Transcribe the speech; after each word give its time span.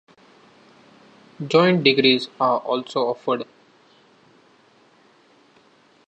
Joint 1.45 1.83
degrees 1.83 2.27
are 2.39 2.57
also 2.61 3.01
offered. 3.09 3.45